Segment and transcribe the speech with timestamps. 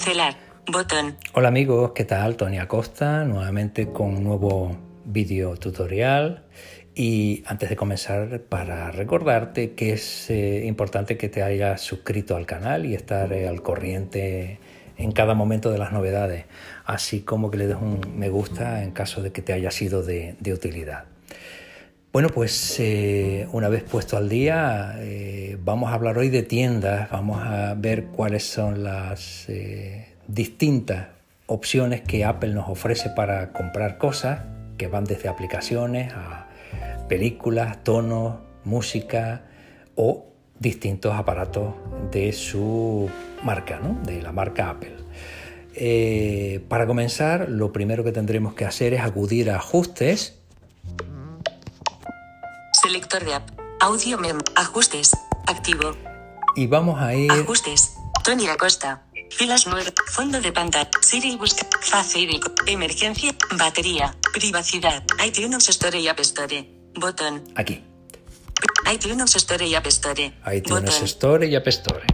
[0.00, 0.34] Cancelar.
[0.72, 1.18] Botón.
[1.34, 2.36] Hola amigos, ¿qué tal?
[2.38, 6.46] Tony Acosta, nuevamente con un nuevo vídeo tutorial.
[6.94, 12.46] Y antes de comenzar, para recordarte que es eh, importante que te hayas suscrito al
[12.46, 14.58] canal y estar eh, al corriente
[14.96, 16.46] en cada momento de las novedades,
[16.86, 20.02] así como que le des un me gusta en caso de que te haya sido
[20.02, 21.04] de, utilidad.
[22.12, 24.98] Bueno, pues eh, una vez puesto al día,
[25.62, 29.46] vamos a hablar hoy de tiendas, vamos a ver cuáles son las
[30.26, 31.08] distintas
[31.46, 34.40] opciones que Apple nos ofrece para comprar cosas,
[34.76, 36.48] que van desde aplicaciones a
[37.08, 39.42] películas, tonos, música
[39.96, 40.26] o
[40.58, 41.74] distintos aparatos
[42.12, 43.10] de su
[43.42, 43.98] marca, ¿no?
[44.04, 44.94] de la marca Apple.
[45.74, 50.38] Eh, para comenzar, lo primero que tendremos que hacer es acudir a ajustes.
[52.90, 53.48] Selector de app.
[53.78, 54.38] Audio mem.
[54.56, 55.12] Ajustes.
[55.46, 55.94] Activo.
[56.56, 57.30] Y vamos a ir.
[57.30, 57.92] Ajustes.
[58.24, 59.04] Tony Acosta.
[59.30, 59.92] Filas 9.
[60.08, 60.90] Fondo de pantalla.
[61.00, 61.64] Siri busca.
[61.82, 62.50] Facílico.
[62.66, 63.32] Emergencia.
[63.56, 64.16] Batería.
[64.32, 65.04] Privacidad.
[65.24, 66.68] iTunes Store y App Store.
[66.96, 67.44] Botón.
[67.54, 67.84] Aquí.
[68.92, 70.32] iTunes Store y App Store.
[70.52, 72.04] iTunes Store y App Store.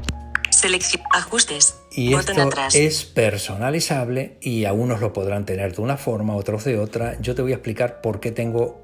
[0.50, 1.02] Selección.
[1.14, 1.74] Ajustes.
[1.90, 6.78] Y esto es personalizable y a unos lo podrán tener de una forma, otros de
[6.78, 7.18] otra.
[7.18, 8.82] Yo te voy a explicar por qué tengo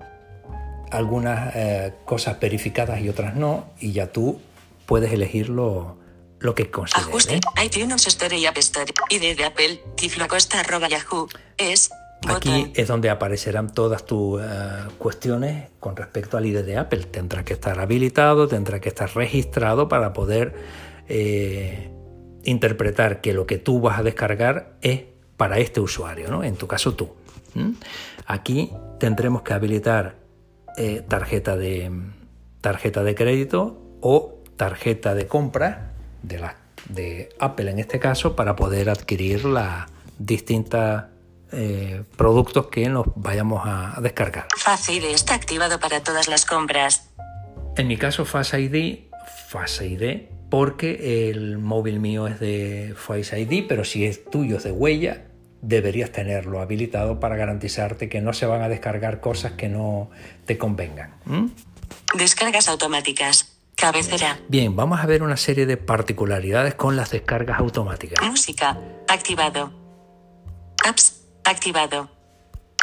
[0.93, 4.41] algunas eh, cosas verificadas y otras no, y ya tú
[4.87, 5.99] puedes elegir lo,
[6.55, 7.09] que consideres.
[7.09, 7.41] Ajuste.
[7.65, 8.93] iTunes Store y App Store.
[9.11, 9.83] ID de Apple.
[10.89, 11.29] Yahoo.
[11.57, 11.91] Es
[12.29, 14.45] Aquí es donde aparecerán todas tus eh,
[14.99, 17.05] cuestiones con respecto al ID de Apple.
[17.05, 20.55] Tendrá que estar habilitado, tendrá que estar registrado para poder
[21.09, 21.91] eh,
[22.45, 25.03] interpretar que lo que tú vas a descargar es
[25.37, 26.45] para este usuario, ¿no?
[26.45, 27.11] en tu caso tú.
[28.27, 30.22] Aquí tendremos que habilitar
[30.77, 31.91] eh, tarjeta, de,
[32.61, 35.93] tarjeta de crédito o tarjeta de compra
[36.23, 36.57] de, la,
[36.89, 39.87] de Apple en este caso para poder adquirir las
[40.19, 41.07] distintas
[41.53, 44.47] eh, productos que nos vayamos a, descargar.
[44.57, 47.09] Face ID está activado para todas las compras.
[47.77, 49.11] En mi caso, Face ID,
[49.49, 54.63] Face ID, porque el móvil mío es de Face ID, pero si es tuyo es
[54.65, 55.25] de huella,
[55.63, 60.11] deberías tenerlo habilitado para garantizarte que no se van a descargar cosas que no
[60.45, 61.15] te convengan.
[62.15, 63.49] Descargas automáticas.
[63.77, 64.39] Cabecera.
[64.49, 68.25] Bien, vamos a ver una serie de particularidades con las descargas automáticas.
[68.25, 68.79] Música.
[69.09, 69.73] Activado.
[70.85, 71.23] Apps.
[71.45, 72.11] Activado.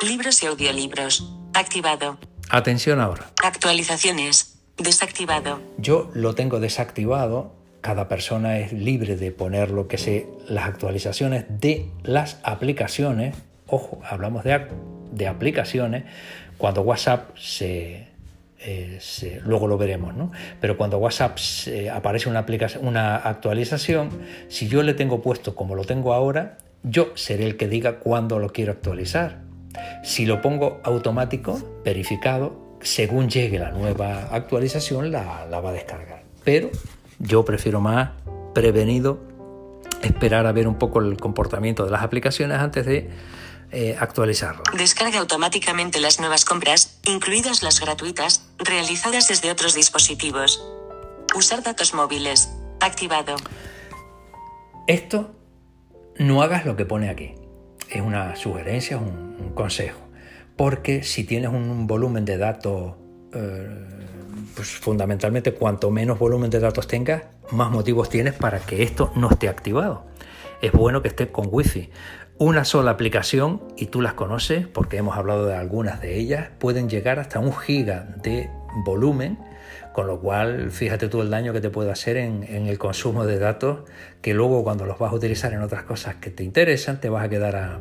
[0.02, 1.32] Libros y audiolibros.
[1.54, 2.18] Activado.
[2.50, 3.32] Atención ahora.
[3.44, 4.62] Actualizaciones.
[4.78, 5.62] Desactivado.
[5.78, 7.59] Yo lo tengo desactivado.
[7.82, 13.36] Cada persona es libre de poner lo que sea las actualizaciones de las aplicaciones.
[13.68, 14.68] Ojo, hablamos de,
[15.12, 16.04] de aplicaciones.
[16.58, 18.10] Cuando WhatsApp se,
[18.62, 19.00] eh,
[19.46, 20.32] luego lo veremos, ¿no?
[20.60, 21.38] Pero cuando WhatsApp
[21.94, 24.10] aparece una, aplicación, una actualización,
[24.50, 28.40] si yo le tengo puesto como lo tengo ahora, yo seré el que diga cuándo
[28.40, 29.40] lo quiero actualizar.
[30.04, 36.24] Si lo pongo automático, verificado, según llegue la nueva actualización la, va a descargar.
[36.44, 36.70] Pero
[37.20, 38.12] yo prefiero más
[38.54, 39.20] prevenido
[40.02, 43.10] esperar a ver un poco el comportamiento de las aplicaciones antes de
[43.72, 44.64] eh, actualizarlo.
[44.76, 50.66] Descarga automáticamente las nuevas compras, incluidas las gratuitas, realizadas desde otros dispositivos.
[51.36, 52.50] Usar datos móviles.
[52.82, 53.36] Activado.
[54.88, 55.36] Esto
[56.18, 57.36] no hagas lo que pone aquí.
[57.90, 60.00] Es una sugerencia, un, consejo.
[60.56, 62.96] Porque si tienes un volumen de datos,
[63.34, 64.08] eh,
[64.56, 69.30] pues fundamentalmente cuanto menos volumen de datos tengas, más motivos tienes para que esto no
[69.30, 70.06] esté activado.
[70.62, 71.90] Es bueno que esté con Wi-Fi.
[72.38, 76.90] Una sola aplicación, y tú las conoces porque hemos hablado de algunas de ellas, pueden
[76.90, 78.50] llegar hasta un giga de
[78.86, 79.38] volumen
[79.94, 83.40] con lo cual, fíjate tú el daño que te puede hacer en, el consumo de
[83.40, 83.80] datos,
[84.22, 87.26] que luego cuando los vas a utilizar en otras cosas que te interesan, te vas
[87.26, 87.80] a quedar a,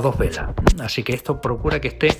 [0.00, 0.48] dos velas.
[0.78, 2.16] Así que esto procura que esté...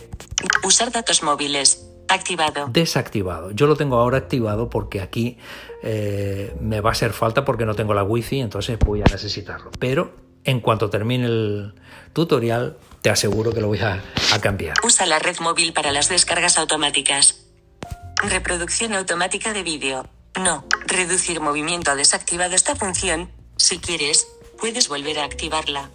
[0.62, 1.89] Usar datos móviles.
[2.10, 2.66] Activado.
[2.68, 3.52] Desactivado.
[3.52, 5.38] Yo lo tengo ahora activado porque aquí
[5.82, 9.70] eh, me va a hacer falta porque no tengo la wifi, entonces voy a necesitarlo.
[9.78, 10.12] Pero
[10.44, 11.74] en cuanto termine el
[12.12, 14.02] tutorial, te aseguro que lo voy a
[14.40, 14.74] cambiar.
[14.82, 17.46] Usa la red móvil para las descargas automáticas.
[18.22, 20.06] Reproducción automática de vídeo.
[20.42, 20.64] No.
[20.86, 21.94] Reducir movimiento.
[21.94, 23.30] Desactivado esta función.
[23.56, 24.26] Si quieres,
[24.58, 25.90] puedes volver a activarla.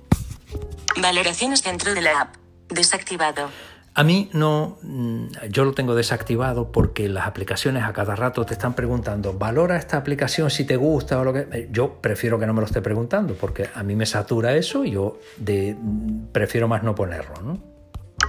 [0.97, 2.35] Valoraciones dentro de la app.
[2.69, 3.49] Desactivado.
[3.97, 8.53] A mí no, mm, yo lo tengo desactivado porque las aplicaciones a cada rato te
[8.53, 11.47] están preguntando, valora esta aplicación si te gusta o lo que...
[11.53, 14.83] Eh, yo prefiero que no me lo esté preguntando porque a mí me satura eso
[14.83, 17.63] y yo de, mm, prefiero más no ponerlo, ¿no?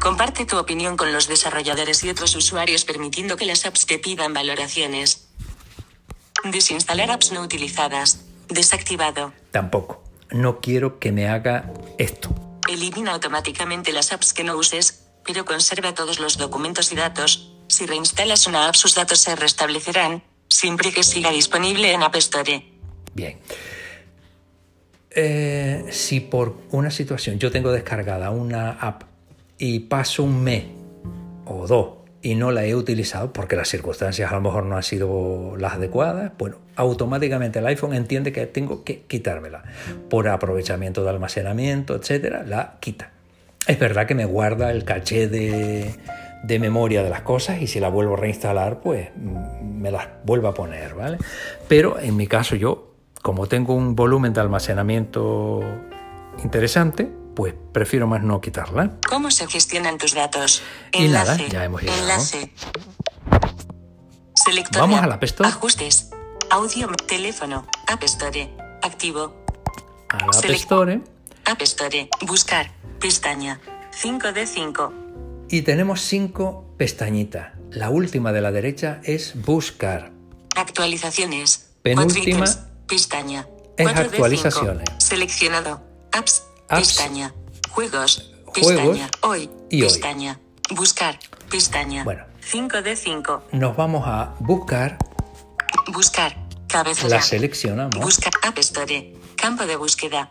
[0.00, 4.34] Comparte tu opinión con los desarrolladores y otros usuarios permitiendo que las apps te pidan
[4.34, 5.28] valoraciones.
[6.44, 8.24] Desinstalar apps no utilizadas.
[8.48, 9.32] Desactivado.
[9.50, 10.04] Tampoco.
[10.30, 12.32] no quiero que me haga esto.
[12.68, 17.52] Elimina automáticamente las apps que no uses, pero conserva todos los documentos y datos.
[17.68, 22.64] Si reinstalas una app, sus datos se restablecerán, siempre que siga disponible en App Store.
[23.14, 23.38] Bien.
[25.10, 29.04] Eh, si por una situación yo tengo descargada una app
[29.56, 30.64] y paso un mes
[31.46, 31.88] o dos
[32.20, 35.74] y no la he utilizado porque las circunstancias a lo mejor no han sido las
[35.74, 39.64] adecuadas, bueno, automáticamente el iPhone entiende que tengo que quitármela.
[40.10, 43.15] Por aprovechamiento de almacenamiento, etcétera, la quita.
[43.66, 45.94] Es verdad que me guarda el caché de,
[46.42, 50.06] de memoria de las cosas y si la vuelvo a reinstalar, pues mm, me las
[50.24, 51.18] vuelvo a poner, ¿vale?
[51.68, 55.60] Pero en mi caso yo, como tengo un volumen de almacenamiento
[56.44, 58.92] interesante, pues prefiero más no quitarla.
[59.08, 60.62] ¿Cómo se gestionan tus datos?
[60.92, 62.00] Y nada, ya hemos llegado.
[62.00, 62.52] Enlace.
[64.34, 64.80] Selector.
[64.80, 65.48] Vamos al App Store.
[65.48, 66.10] Ajustes.
[66.50, 68.48] Audio, teléfono, App Store.
[68.82, 69.34] Activo.
[70.08, 71.00] Al App Store
[71.46, 72.08] App Store.
[72.26, 72.70] Buscar.
[73.00, 73.60] Pestaña.
[73.92, 74.92] 5 de 5.
[75.48, 77.52] y tenemos cinco pestañitas.
[77.70, 80.10] La última de la derecha es buscar.
[80.56, 81.70] Actualizaciones.
[81.82, 82.58] Penúltima ítems.
[82.88, 83.46] Pestaña.
[83.76, 84.88] es actualizaciones.
[84.98, 85.82] Seleccionado.
[86.12, 86.42] Apps.
[86.68, 86.88] Apps.
[86.88, 87.32] Pestaña.
[87.70, 88.32] Juegos.
[88.44, 88.72] Juegos.
[88.72, 89.10] Pestaña.
[89.22, 89.50] Hoy.
[89.70, 89.88] Y hoy.
[89.88, 90.40] Pestaña.
[90.74, 91.18] Buscar.
[91.50, 92.04] Pestaña.
[92.04, 92.24] Bueno.
[92.40, 93.42] 5 de 5.
[93.52, 94.98] Nos vamos a buscar,
[95.92, 96.36] Buscar.
[96.68, 97.08] Cabecera.
[97.08, 98.32] la seleccionamos Buscar.
[98.42, 99.14] App Store.
[99.36, 100.30] Campo de búsqueda.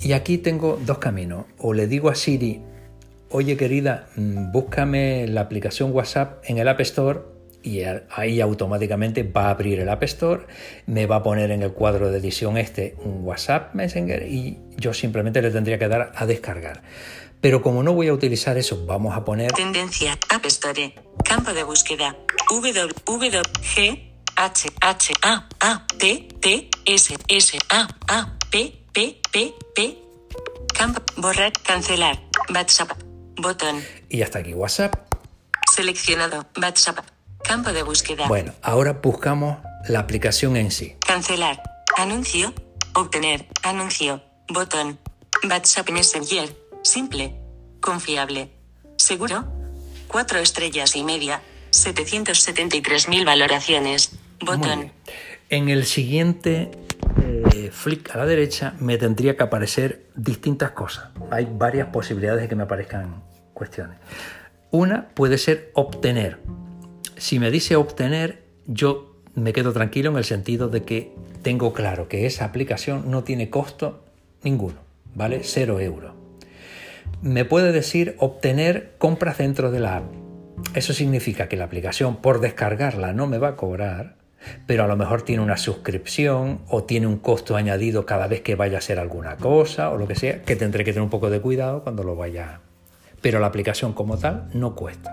[0.00, 1.46] Y aquí tengo dos caminos.
[1.58, 2.60] O le digo a Siri,
[3.30, 7.20] oye querida, mm, búscame la aplicación WhatsApp en el App Store
[7.62, 10.46] y ahí automáticamente va a abrir el App Store,
[10.86, 14.94] me va a poner en el cuadro de edición este un WhatsApp Messenger y yo
[14.94, 16.82] simplemente le tendría que dar a descargar.
[17.40, 20.18] Pero como no voy a utilizar eso, vamos a poner Tendencia.
[20.28, 20.94] App Store.
[21.24, 22.16] Campo de búsqueda.
[22.50, 22.88] W.
[23.06, 23.42] W.
[23.62, 24.12] G.
[24.36, 24.68] H.
[24.80, 25.12] H.
[25.22, 25.48] A.
[25.60, 25.86] A.
[25.98, 26.28] T.
[26.40, 26.70] T.
[26.84, 27.14] S.
[27.28, 27.58] S.
[27.70, 27.88] A.
[28.08, 28.38] A.
[28.50, 28.79] P.
[28.92, 29.20] P.
[29.32, 29.54] P.
[29.74, 29.98] P.
[30.76, 31.00] Campo.
[31.16, 31.52] Borrar.
[31.64, 32.20] Cancelar.
[32.52, 32.90] WhatsApp.
[33.36, 33.82] Botón.
[34.08, 34.94] y hasta aquí WhatsApp.
[35.74, 36.46] Seleccionado.
[36.60, 36.98] WhatsApp.
[37.42, 38.26] Campo de búsqueda.
[38.26, 39.58] Bueno, ahora buscamos
[39.88, 40.96] la aplicación en sí.
[41.06, 41.62] Cancelar.
[41.96, 42.52] Anuncio.
[42.94, 43.46] Obtener.
[43.62, 44.22] Anuncio.
[44.48, 44.98] Botón.
[45.48, 46.54] WhatsApp Messenger.
[46.82, 47.34] Simple.
[47.80, 48.50] Confiable.
[48.96, 49.46] ¿Seguro?
[50.08, 51.40] Cuatro estrellas y media.
[51.70, 54.10] 773.000 valoraciones.
[54.40, 54.92] Botón.
[55.48, 56.70] En el siguiente
[57.30, 61.10] eh, flick a la derecha me tendría que aparecer distintas cosas.
[61.30, 63.22] Hay varias posibilidades de que me aparezcan
[63.54, 63.98] cuestiones.
[64.70, 66.38] Una puede ser obtener.
[67.16, 71.12] Si me dice obtener, yo me quedo tranquilo en el sentido de que
[71.42, 74.04] tengo claro que esa aplicación no tiene costo
[74.42, 74.78] ninguno,
[75.14, 75.40] ¿vale?
[75.42, 76.12] Cero euros.
[77.22, 80.04] Me puede decir obtener compras dentro de la app.
[80.74, 84.16] Eso significa que la aplicación por descargarla no me va a cobrar,
[84.66, 88.54] pero a lo mejor tiene una suscripción o tiene un costo añadido cada vez que
[88.54, 91.30] vaya a hacer alguna cosa o lo que sea, que tendré que tener un poco
[91.30, 92.60] de cuidado cuando lo vaya.
[93.20, 95.12] Pero la aplicación como tal no cuesta.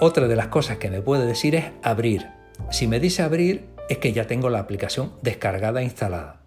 [0.00, 2.26] Otra de las cosas que me puede decir es abrir.
[2.70, 6.40] Si me dice abrir es que ya tengo la aplicación descargada e instalada.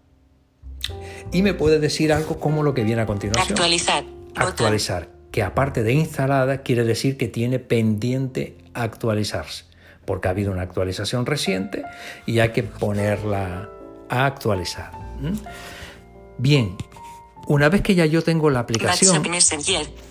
[1.32, 4.04] Y me puede decir algo como lo que viene a continuación Actualizar.
[4.34, 9.64] Actualizar, que aparte de instalada quiere decir que tiene pendiente actualizarse,
[10.04, 11.84] porque ha habido una actualización reciente
[12.26, 13.68] y hay que ponerla
[14.08, 14.90] a actualizar.
[16.38, 16.76] Bien,
[17.46, 19.22] una vez que ya yo tengo la aplicación.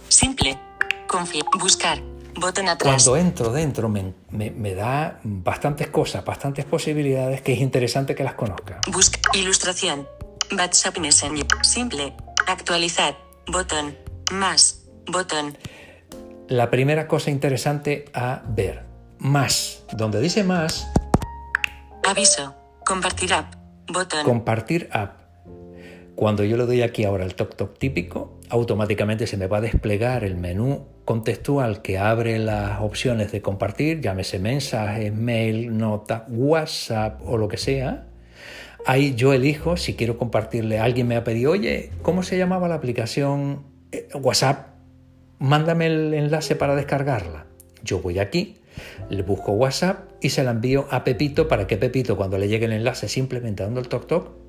[0.07, 0.57] Simple.
[1.07, 1.43] Confía.
[1.59, 2.00] Buscar.
[2.35, 3.03] Botón atrás.
[3.03, 8.23] cuando entro dentro me, me- me da bastantes cosas, bastantes posibilidades que es interesante que
[8.23, 8.79] las conozca.
[8.91, 9.19] Busca.
[9.33, 10.07] Ilustración.
[10.57, 11.45] WhatsApp Messenger.
[11.62, 12.13] Simple.
[12.47, 13.15] Actualizar.
[13.47, 13.95] Botón.
[14.31, 14.81] Más.
[15.05, 15.55] Botón.
[16.47, 18.83] La primera cosa interesante a ver,
[19.20, 20.88] más, donde dice más,
[22.05, 22.53] Aviso.
[22.86, 23.55] Compartir app.
[23.88, 24.24] Botón.
[24.24, 25.22] compartir app.
[26.15, 29.62] Cuando yo le doy aquí ahora el toc toc típico, automáticamente se me va a
[29.62, 37.22] desplegar el menú contextual que abre las opciones de compartir, llámese mensajes, mail, nota, WhatsApp
[37.25, 38.08] o lo que sea.
[38.86, 40.79] Ahí yo elijo si quiero compartirle.
[40.79, 44.67] Alguien me ha pedido, oye, ¿cómo se llamaba la aplicación eh, WhatsApp?
[45.39, 47.48] Mándame el enlace para descargarla.
[47.82, 48.58] Yo voy aquí,
[49.09, 52.65] le busco WhatsApp y se la envío a Pepito para que Pepito cuando le llegue
[52.65, 54.43] el enlace simplemente dando el toc toc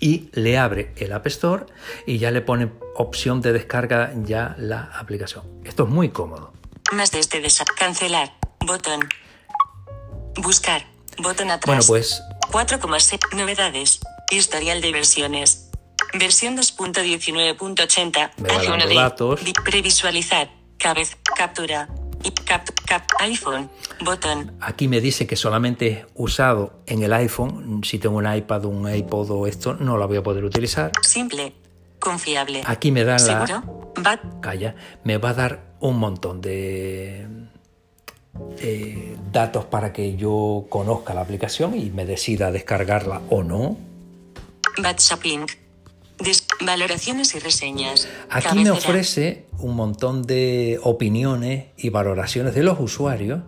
[0.00, 1.66] y le abre el App Store
[2.06, 5.44] y ya le pone opción de descarga ya la aplicación.
[5.64, 6.52] Esto es muy cómodo.
[6.92, 7.64] Más de este desa.
[7.76, 8.32] Cancelar.
[8.64, 9.00] Botón.
[10.36, 10.86] Buscar.
[11.18, 11.66] Botón atrás.
[11.66, 14.00] Bueno, pues 4,6 novedades.
[14.30, 15.70] Historial de versiones.
[16.14, 18.30] Versión 2.19.80.
[18.38, 19.40] Me va dando datos.
[19.64, 20.50] previsualizar.
[20.78, 21.16] Cabeza.
[21.36, 21.88] Captura.
[22.22, 23.70] Y cap, cap, iPhone.
[24.04, 24.52] Botón.
[24.60, 27.82] Aquí me dice que solamente es usado en el iPhone.
[27.84, 30.92] Si tengo un iPad, un iPod o esto, no la voy a poder utilizar.
[31.02, 31.52] Simple.
[31.98, 32.62] Confiable.
[32.66, 33.46] Aquí me da la...
[33.46, 33.92] ¿Seguro?
[34.04, 34.20] Va.
[34.40, 34.74] Calla.
[35.04, 37.26] Me va a dar un montón de
[38.60, 43.76] eh, datos para que yo conozca la aplicación y me decida descargarla o no.
[44.78, 45.46] Bad Shopping.
[46.18, 48.08] Des- valoraciones y reseñas.
[48.30, 48.72] Aquí me Cabecera.
[48.90, 53.40] ofrece un montón de opiniones y valoraciones de los usuarios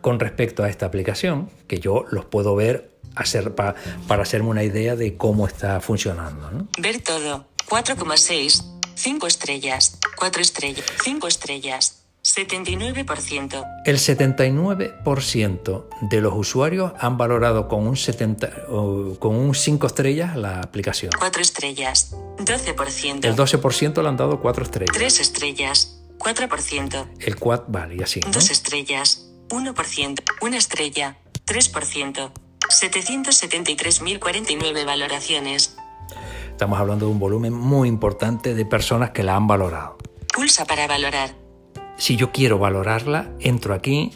[0.00, 3.74] con respecto a esta aplicación, que yo los puedo ver hacer, pa-
[4.06, 6.50] para hacerme una idea de cómo está funcionando.
[6.50, 6.68] ¿no?
[6.78, 7.46] Ver todo.
[7.68, 8.64] 4,6.
[8.94, 9.98] 5 estrellas.
[10.16, 10.84] 4 estrellas.
[11.04, 12.02] 5 estrellas.
[12.28, 13.64] 79%.
[13.86, 20.36] El 79% de los usuarios han valorado con un, 70, o con un 5 estrellas
[20.36, 21.10] la aplicación.
[21.18, 22.14] 4 estrellas.
[22.36, 23.24] 12%.
[23.24, 24.94] El 12% le han dado 4 estrellas.
[24.94, 26.02] 3 estrellas.
[26.18, 27.06] 4%.
[27.20, 28.20] El 4, vale, y así.
[28.20, 28.30] ¿no?
[28.30, 29.30] 2 estrellas.
[29.48, 30.22] 1%.
[30.42, 31.16] 1 estrella.
[31.46, 32.30] 3%.
[32.68, 35.78] 773.049 valoraciones.
[36.50, 39.96] Estamos hablando de un volumen muy importante de personas que la han valorado.
[40.34, 41.47] Pulsa para valorar.
[41.98, 44.12] Si yo quiero valorarla, entro aquí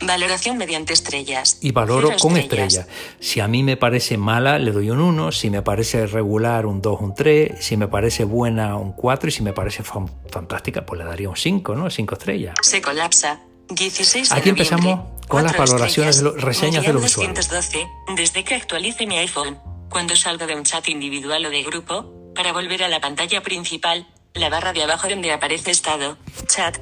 [0.00, 1.58] Valoración mediante estrellas.
[1.60, 2.74] y valoro Cero con estrellas.
[2.86, 3.16] estrellas.
[3.18, 6.80] Si a mí me parece mala, le doy un 1, si me parece regular, un
[6.80, 10.86] 2, un 3, si me parece buena, un 4 y si me parece fan- fantástica,
[10.86, 11.90] pues le daría un 5, ¿no?
[11.90, 12.54] 5 estrellas.
[12.62, 13.40] Se colapsa.
[13.70, 17.34] 16 de Aquí empezamos con las valoraciones de los- reseñas de los usuarios.
[17.36, 19.58] 212, Desde que actualice mi iPhone,
[19.90, 24.06] cuando salgo de un chat individual o de grupo, para volver a la pantalla principal,
[24.34, 26.78] la barra de abajo donde aparece estado, chat,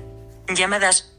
[0.55, 1.13] llamadas,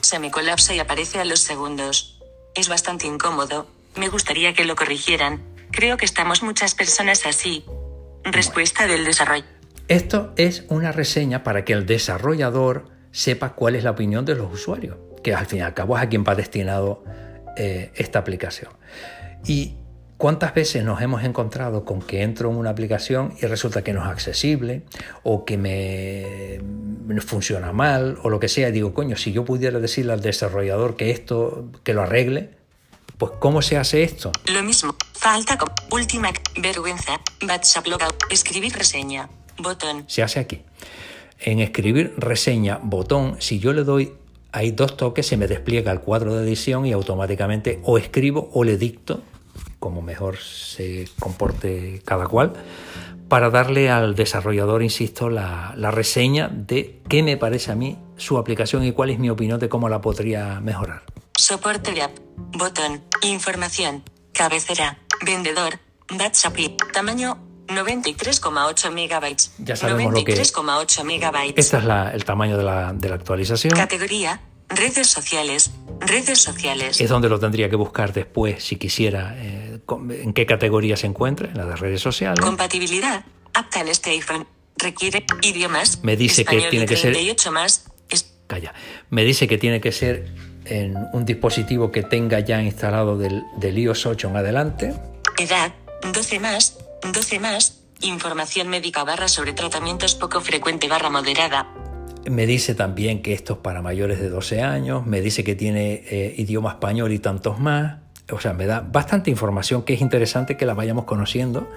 [0.00, 2.20] se me colapsa y aparece a los segundos.
[2.54, 3.66] Es bastante incómodo.
[3.96, 5.42] Me gustaría que lo corrigieran.
[5.70, 7.64] Creo que estamos muchas personas así.
[8.24, 9.44] Respuesta del desarrollo.
[9.88, 14.52] Esto es una reseña para que el desarrollador sepa cuál es la opinión de los
[14.52, 17.04] usuarios, que al fin y al cabo es a quien va destinado
[17.56, 18.72] eh, esta aplicación.
[19.46, 19.76] Y
[20.22, 24.04] cuántas veces nos hemos encontrado con que entro en una aplicación y resulta que no
[24.04, 24.82] es accesible
[25.24, 28.68] o que me, funciona mal o lo que sea.
[28.68, 32.50] Y digo, coño, si yo pudiera decirle al desarrollador que esto, que lo arregle,
[33.18, 34.30] pues ¿cómo se hace esto?
[34.46, 34.94] Lo mismo.
[35.12, 35.70] Falta con.
[35.90, 36.30] Última.
[36.56, 37.20] Vergüenza.
[37.44, 38.14] WhatsApp logout.
[38.30, 39.28] Escribir reseña.
[39.58, 40.04] Botón.
[40.06, 40.62] se hace aquí.
[41.40, 44.12] En escribir reseña botón, si yo le doy
[44.52, 48.62] hay dos toques, se me despliega el cuadro de edición y automáticamente o escribo o
[48.62, 49.22] le dicto,
[49.82, 52.52] como mejor se comporte cada cual,
[53.28, 58.38] para darle al desarrollador, insisto, la, la reseña de qué me parece a mí su
[58.38, 61.02] aplicación y cuál es mi opinión de cómo la podría mejorar.
[61.36, 62.12] Soporte de app.
[62.56, 63.02] Botón.
[63.22, 64.04] Información.
[64.32, 64.98] Cabecera.
[65.26, 65.80] Vendedor.
[66.16, 66.56] WhatsApp.
[66.92, 67.38] Tamaño.
[67.66, 69.52] 93,8 megabytes.
[69.58, 71.54] Ya sabemos lo que- 93,8 megabytes.
[71.64, 73.74] Este es la- el tamaño de la, de la actualización.
[73.74, 74.40] Categoría.
[74.68, 75.70] Redes sociales.
[76.00, 77.00] Redes sociales.
[77.00, 79.71] Es donde lo tendría que buscar después si quisiera eh,
[80.10, 82.40] en qué categoría se encuentra, en la de redes sociales.
[82.40, 83.24] Compatibilidad.
[83.54, 84.18] Apta en este.
[84.76, 86.00] Requiere idiomas.
[86.02, 87.84] Me dice que tiene que ser- 38 más.
[88.08, 88.72] Es- Calla.
[89.10, 90.32] Me dice que tiene que ser
[90.64, 94.94] en un dispositivo que tenga ya instalado del, del iOS 8 en adelante.
[95.38, 95.72] Edad,
[96.12, 96.78] 12 más,
[97.12, 101.68] 12 más, información médica barra sobre tratamientos poco frecuente barra moderada.
[102.30, 105.04] Me dice también que esto es para mayores de 12 años.
[105.06, 108.01] Me dice que tiene eh, idioma español y tantos más.
[108.32, 111.68] O sea, me da bastante información que es interesante que la vayamos conociendo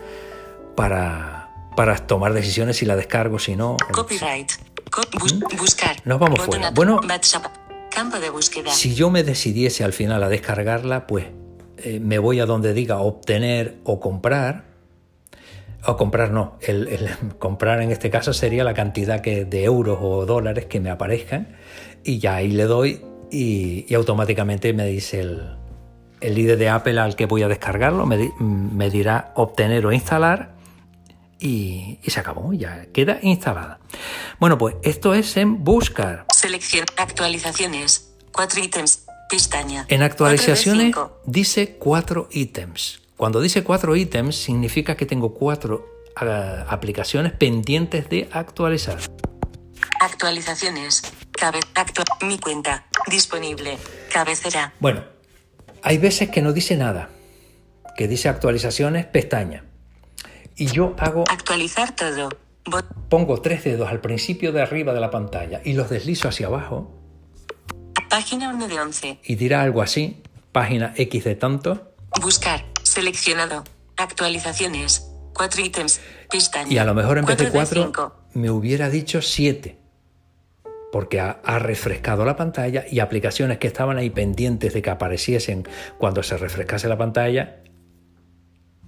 [0.76, 3.78] para, para tomar decisiones si la descargo, si no.
[3.92, 4.52] Copyright.
[4.92, 5.96] Co- bus- buscar.
[6.06, 6.72] Nos vamos fuera.
[6.72, 7.00] Bueno.
[7.08, 7.46] WhatsApp.
[7.94, 8.72] Campo de búsqueda.
[8.72, 11.28] Si yo me decidiese al final a descargarla, pues
[11.78, 14.66] eh, me voy a donde diga obtener o comprar.
[15.88, 17.10] O comprar no, el, el
[17.40, 21.56] comprar en este caso sería la cantidad que, de euros o dólares que me aparezcan
[22.04, 25.56] y ya ahí le doy y, y automáticamente me dice el,
[26.26, 29.92] el líder de Apple al que voy a descargarlo, me, di- me dirá obtener o
[29.92, 30.56] instalar
[31.40, 33.80] y, y se acabó, ya queda instalada.
[34.40, 36.26] Bueno, pues esto es en buscar.
[36.34, 36.86] Selección.
[36.98, 38.12] Actualizaciones.
[38.32, 39.06] 4 ítems.
[39.30, 39.82] Pestaña.
[39.88, 41.22] En 4 de actualizaciones 5.
[41.26, 43.02] dice cuatro ítems.
[43.18, 49.00] Cuando dice cuatro ítems significa que tengo cuatro ah, aplicaciones pendientes de actualizar.
[50.00, 51.02] Actualizaciones.
[51.32, 51.60] Cabe.
[52.22, 52.86] Mi cuenta.
[53.10, 53.78] Disponible.
[54.12, 54.74] Cabecera.
[54.80, 55.04] Bueno,
[55.86, 57.10] hay veces que no dice nada,
[57.96, 59.64] que dice actualizaciones, pestaña.
[60.56, 62.30] Y yo hago, Actualizar todo.
[63.10, 66.92] Pongo tres dedos al principio de arriba de la pantalla y los deslizo hacia abajo
[68.10, 69.20] Página 1 de 11.
[69.24, 72.66] y dirá algo así, página X de tanto, Buscar.
[72.82, 73.64] Seleccionado.
[73.98, 75.06] Actualizaciones.
[75.34, 76.00] 4 ítems.
[76.32, 76.72] Pestaña.
[76.74, 79.78] y a lo mejor en vez de Cuatro cuatro me hubiera dicho siete.
[80.92, 85.68] Porque ha, ha, refrescado la pantalla y aplicaciones que estaban ahí pendientes de que apareciesen
[85.98, 87.58] cuando se refrescase la pantalla,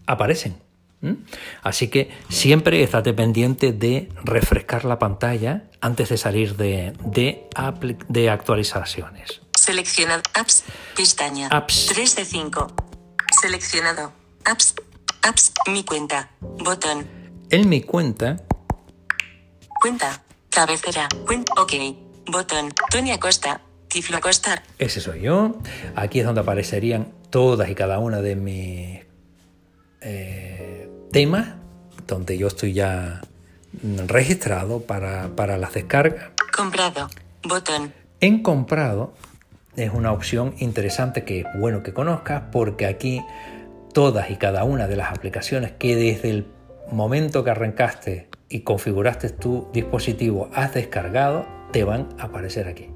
[0.06, 0.58] aparecen.
[1.02, 1.14] ¿Mm?
[1.62, 7.48] Así que siempre estate pendiente de refrescar la pantalla antes de salir de, de,
[8.08, 9.42] de actualizaciones.
[9.56, 10.64] Seleccionado apps,
[10.96, 11.50] pestaña.
[11.50, 11.88] Apps.
[11.94, 12.68] 3 de 5.
[13.42, 14.12] Seleccionado.
[14.46, 14.74] Apps,
[15.22, 16.32] apps, mi cuenta.
[16.40, 17.08] Botón.
[17.50, 18.38] En mi cuenta.
[19.82, 20.24] Cuenta.
[20.58, 21.08] Cabecera.
[21.56, 21.74] Ok.
[22.32, 22.74] Botón.
[22.90, 23.62] Tony Acosta.
[23.90, 24.64] Tiflo Acosta.
[24.80, 25.58] Ese soy yo.
[25.96, 29.02] Aquí es donde aparecerían todas y cada una de mis
[30.02, 31.50] eh, temas,
[32.08, 33.22] donde yo estoy ya
[34.08, 36.32] registrado para, para las descargas.
[36.52, 37.08] Comprado.
[37.44, 37.94] Botón.
[38.20, 39.14] En comprado
[39.76, 43.22] es una opción interesante que es bueno que conozcas porque aquí
[43.94, 46.48] todas y cada una de las aplicaciones que desde el
[46.92, 52.90] momento que arrancaste y configuraste tu dispositivo has descargado te van a aparecer aquí.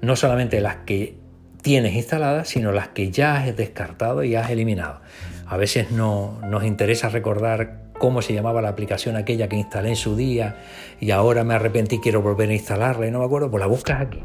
[0.00, 1.18] No solamente las que
[1.62, 5.00] tienes instaladas, sino las que ya has descartado y has eliminado.
[5.46, 9.96] A veces no, nos interesa recordar cómo se llamaba la aplicación aquella que instalé en
[9.96, 10.62] su día
[11.00, 14.00] y ahora me arrepentí, quiero volver a instalarla y no me acuerdo, pues la buscas
[14.00, 14.20] aquí.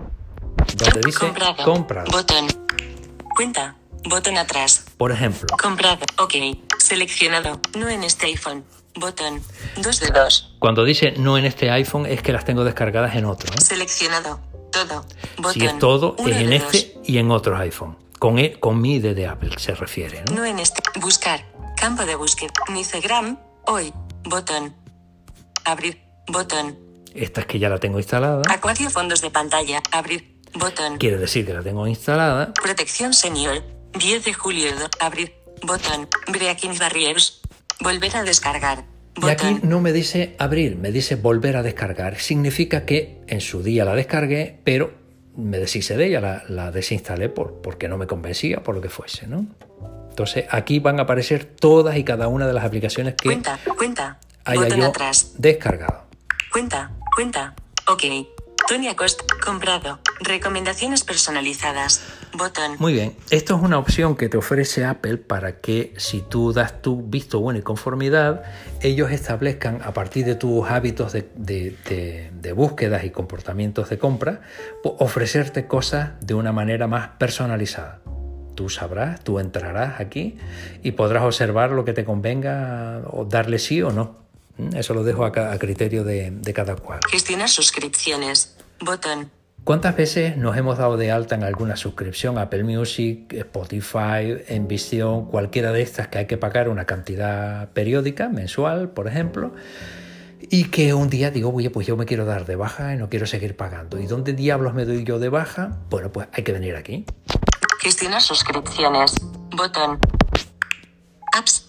[0.75, 1.63] Donde dice comprado.
[1.63, 2.11] comprado.
[2.11, 2.47] Botón.
[3.35, 3.75] Cuenta.
[4.09, 4.85] Botón atrás.
[4.97, 6.05] Por ejemplo, Comprado.
[6.17, 6.33] Ok.
[6.77, 7.59] Seleccionado.
[7.77, 8.63] No en este iPhone.
[8.99, 9.41] Botón.
[9.77, 10.55] 2 de 2.
[10.59, 13.51] cuando dice no en este iPhone es que las tengo descargadas en otro.
[13.53, 13.61] ¿eh?
[13.61, 14.39] Seleccionado.
[14.71, 15.05] Todo.
[15.37, 15.53] Botón.
[15.53, 17.97] Si es todo, Uno es en este y en otros iPhone.
[18.19, 20.23] Con, e- con mi ID de Apple se refiere.
[20.29, 20.35] ¿no?
[20.35, 20.81] No en este.
[20.99, 21.45] Buscar.
[21.77, 22.51] Campo de búsqueda.
[22.71, 23.39] Nicegram.
[23.65, 23.93] Hoy.
[24.25, 24.75] Botón.
[25.65, 26.01] Abrir.
[26.27, 26.77] Botón.
[27.15, 28.41] Esta es que ya la tengo instalada.
[28.49, 29.81] Acuario fondos de pantalla.
[29.91, 30.39] Abrir.
[30.53, 30.97] Botón.
[30.97, 32.53] Quiere decir que la tengo instalada.
[32.53, 33.63] Protección senior.
[33.97, 34.71] 10 de julio.
[34.99, 35.33] Abrir.
[35.63, 36.07] Botón.
[36.27, 37.41] Breaking barriers.
[37.81, 38.85] Volver a descargar.
[39.21, 42.17] Y aquí no me dice abrir, me dice volver a descargar.
[42.19, 44.93] Significa que en su día la descargué, pero
[45.35, 48.89] me deshice de ella, la, la desinstalé por, porque no me convencía, por lo que
[48.89, 49.27] fuese.
[49.27, 49.45] ¿no?
[50.09, 53.59] Entonces aquí van a aparecer todas y cada una de las aplicaciones que Cuenta.
[53.77, 54.19] Cuenta.
[54.45, 55.33] haya Botón yo atrás.
[55.37, 56.03] descargado.
[56.51, 56.91] Cuenta.
[57.15, 57.53] Cuenta.
[57.87, 58.03] Ok.
[58.69, 59.23] Tony Acosta.
[59.43, 59.97] Comprado.
[60.19, 62.03] Recomendaciones personalizadas.
[62.33, 62.75] Botón.
[62.77, 66.79] Muy bien, esto es una opción que te ofrece Apple para que si tú das
[66.83, 68.43] tu visto bueno y conformidad,
[68.81, 73.97] ellos establezcan a partir de tus hábitos de, de- de- de búsquedas y comportamientos de
[73.97, 74.41] compra,
[74.83, 78.01] pues, ofrecerte cosas de una manera más personalizada.
[78.53, 80.37] Tú sabrás, tú entrarás aquí
[80.83, 84.19] y podrás observar lo que te convenga o darle sí o no.
[84.57, 84.75] ¿Mm?
[84.75, 86.99] Eso lo dejo a criterio de- de cada cual.
[87.09, 88.55] Gestionar suscripciones.
[88.81, 89.31] Botón.
[89.63, 92.37] ¿Cuántas veces nos hemos dado de alta en alguna suscripción?
[92.37, 98.89] Apple Music, Spotify, Envision, cualquiera de estas que hay que pagar una cantidad periódica, mensual,
[98.89, 99.53] por ejemplo,
[100.41, 103.09] y que un día digo, oye, pues yo me quiero dar de baja y no
[103.09, 103.99] quiero seguir pagando.
[103.99, 105.77] ¿Y dónde diablos me doy yo de baja?
[105.89, 107.05] Bueno, pues hay que venir aquí.
[107.81, 109.13] Gestionar suscripciones.
[109.51, 109.99] Botón.
[111.37, 111.68] Apps.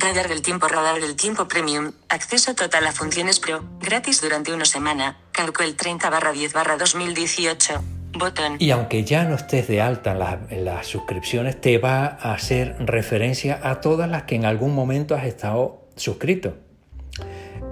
[0.00, 1.92] Radar del tiempo, radar del tiempo premium.
[2.08, 3.64] Acceso total a funciones pro.
[3.80, 5.16] Gratis durante una semana.
[5.32, 7.82] Calco el 30 barra 10 barra 2018.
[8.12, 8.56] Botón.
[8.58, 12.32] Y aunque ya no estés de alta en, la- en las suscripciones, te va a
[12.34, 16.56] hacer referencia a todas las que en algún momento has estado suscrito.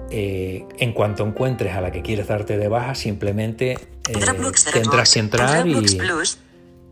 [0.09, 3.77] Eh, en cuanto encuentres a la que quieres darte de baja, simplemente eh,
[4.73, 5.73] tendrás que entrar y,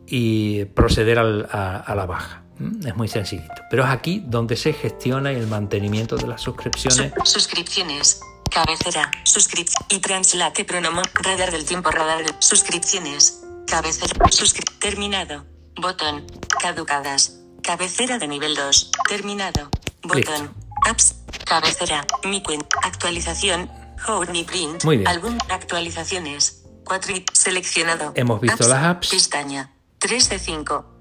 [0.08, 2.42] y proceder al- a, a la baja.
[2.60, 2.88] ¿Mm?
[2.88, 3.54] Es muy sencillito.
[3.70, 7.14] Pero es aquí donde se gestiona el mantenimiento de las suscripciones.
[7.24, 8.22] Su- suscripciones.
[8.52, 9.12] Cabecera.
[9.24, 9.84] Suscripción.
[9.90, 11.02] Y translate pronomo.
[11.16, 11.92] Radar del tiempo.
[11.92, 13.42] Radar de suscripciones.
[13.68, 14.14] Cabecera.
[14.32, 15.46] Suscri terminado.
[15.82, 16.26] Botón.
[16.62, 17.40] Caducadas.
[17.62, 18.92] Cabecera de nivel 2.
[19.10, 19.70] Terminado.
[20.04, 20.20] Botón.
[20.20, 20.54] Listo.
[20.86, 21.16] Apps.
[21.46, 22.06] Cabecera.
[22.24, 22.68] Mi cuenta.
[22.84, 23.70] Actualización.
[24.08, 24.84] Hold me print.
[24.86, 25.08] Muy bien.
[25.08, 25.38] Álbum.
[25.50, 26.64] Actualizaciones.
[26.86, 28.14] 4 y seleccionado.
[28.16, 29.10] Hemos visto las apps.
[29.10, 29.72] Pestaña.
[29.98, 30.95] 3 de 5.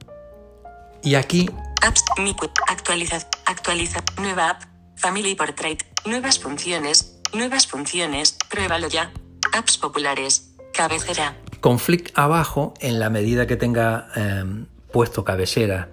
[1.05, 1.51] Y aquí
[1.83, 2.35] Apps, mi
[2.67, 4.63] actualiza, actualiza, nueva app,
[4.97, 9.13] Family Portrait, nuevas funciones, nuevas funciones, pruébalo ya.
[9.53, 14.45] Apps populares, cabecera, con flick abajo, en la medida que tenga eh,
[14.93, 15.91] puesto cabecera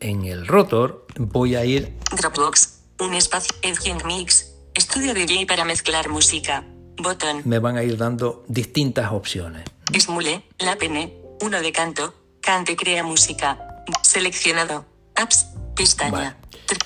[0.00, 6.08] en el rotor, voy a ir Dropbox, un espacio, Edging Mix, estudio DJ para mezclar
[6.08, 6.64] música,
[6.96, 9.64] botón, me van a ir dando distintas opciones.
[9.98, 13.67] Smule, la pene, uno de canto, cante crea música,
[14.02, 16.34] seleccionado, apps, pestaña, Vale.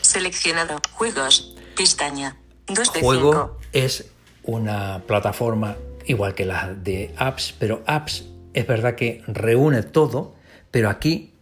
[0.02, 2.36] Seleccionado, juegos, pestaña,
[2.68, 3.58] 2 de Juego 5.
[3.72, 4.06] es
[4.44, 10.34] una plataforma igual que las de apps, pero apps es verdad que reúne todo,
[10.70, 11.32] pero aquí,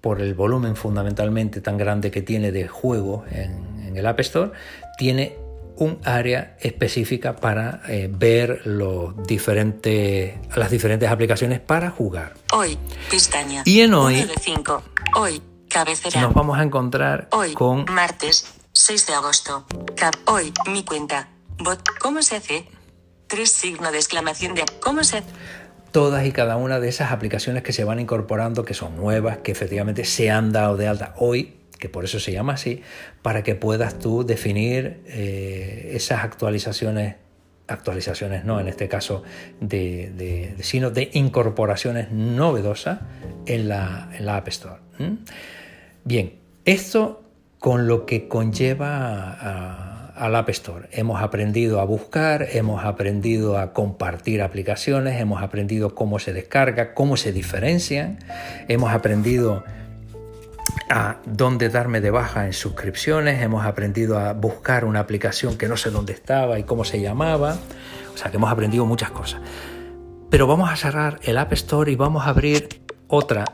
[0.00, 4.52] por el volumen fundamentalmente tan grande que tiene de juego en, en el App Store,
[4.98, 5.36] tiene
[5.80, 12.34] un área específica para eh, ver los diferentes, las diferentes aplicaciones para jugar.
[12.52, 12.78] Hoy,
[13.10, 13.62] pestaña.
[13.64, 14.82] Y en hoy, de cinco.
[15.16, 16.20] Hoy, cabecera.
[16.20, 19.64] nos vamos a encontrar Hoy, con martes, 6 de agosto.
[19.96, 20.14] Cap.
[20.26, 21.28] Hoy, mi cuenta.
[21.58, 21.80] Bot.
[21.98, 22.68] ¿Cómo se hace?
[23.26, 25.28] Tres signos de exclamación de ¿Cómo se hace?
[25.92, 29.50] todas y cada una de esas aplicaciones que se van incorporando, que son nuevas, que
[29.50, 32.82] efectivamente se han dado de alta hoy, que por eso se llama así,
[33.22, 37.16] para que puedas tú definir eh, esas actualizaciones,
[37.66, 39.24] actualizaciones no, en este caso,
[39.60, 43.00] de, sino de incorporaciones novedosas
[43.46, 44.80] en la, en la App Store.
[46.04, 47.24] Bien, esto
[47.58, 50.88] con lo que conlleva al App Store.
[50.92, 57.16] Hemos aprendido a buscar, hemos aprendido a compartir aplicaciones, hemos aprendido cómo se descarga, cómo
[57.16, 58.18] se diferencian,
[58.68, 59.64] hemos aprendido
[60.90, 65.76] a dónde darme de baja en suscripciones, hemos aprendido a buscar una aplicación que no
[65.76, 67.56] sé dónde estaba y cómo se llamaba,
[68.12, 69.40] o sea que hemos aprendido muchas cosas.
[70.30, 73.44] Pero vamos a cerrar el App Store y vamos a abrir otra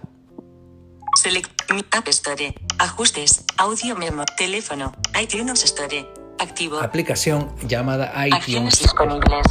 [1.22, 1.51] Select.
[1.92, 2.55] App Store.
[2.79, 3.44] Ajustes.
[3.57, 4.25] Audio memo.
[4.37, 4.92] Teléfono.
[5.20, 6.07] iTunes Store.
[6.38, 6.79] Activo.
[6.81, 8.79] aplicación llamada iTunes.
[8.79, 9.46] disponibles.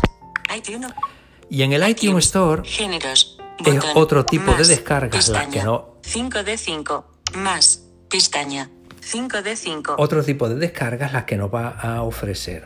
[0.56, 0.92] iTunes.
[1.50, 3.38] Y en el iTunes Store Géneros.
[3.66, 7.15] Es otro tipo de descargas, las que no- 5 de 5.
[7.34, 7.82] Más.
[8.10, 8.70] Pestaña.
[9.02, 9.96] 5 de 5.
[9.98, 12.66] otro tipo de descargas las que nos va a ofrecer.